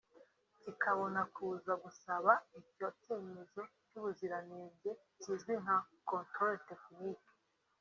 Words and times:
kikabona 0.61 1.21
kuza 1.35 1.73
gusaba 1.83 2.31
icyo 2.59 2.87
cyemezo 3.01 3.61
cy’ubuziranenge 3.87 4.91
kizwi 5.21 5.53
nka 5.61 5.77
Controle 6.09 6.59
technique 6.69 7.27